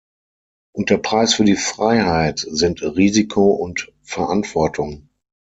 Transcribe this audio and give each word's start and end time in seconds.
Und 0.73 0.89
der 0.89 0.97
Preis 0.97 1.35
für 1.35 1.43
die 1.43 1.55
Freiheit, 1.55 2.39
sind 2.39 2.81
Risiko 2.81 3.51
und 3.51 3.93
Verantwortung. 4.01 5.09